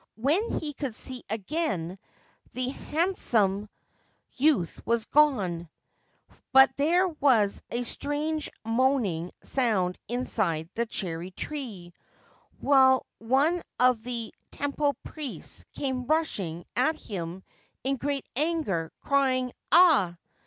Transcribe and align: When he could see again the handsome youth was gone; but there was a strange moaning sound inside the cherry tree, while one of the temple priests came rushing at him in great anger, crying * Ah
When 0.15 0.59
he 0.59 0.73
could 0.73 0.95
see 0.95 1.23
again 1.29 1.99
the 2.53 2.69
handsome 2.69 3.69
youth 4.33 4.81
was 4.83 5.05
gone; 5.05 5.69
but 6.51 6.75
there 6.75 7.07
was 7.07 7.61
a 7.69 7.83
strange 7.83 8.49
moaning 8.65 9.29
sound 9.43 9.99
inside 10.07 10.71
the 10.73 10.87
cherry 10.87 11.29
tree, 11.29 11.93
while 12.59 13.05
one 13.19 13.61
of 13.79 14.01
the 14.01 14.33
temple 14.49 14.95
priests 15.03 15.65
came 15.75 16.07
rushing 16.07 16.65
at 16.75 16.99
him 16.99 17.43
in 17.83 17.97
great 17.97 18.25
anger, 18.35 18.91
crying 19.01 19.51
* 19.67 19.71
Ah 19.71 20.17